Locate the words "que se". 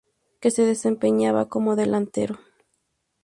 0.41-0.63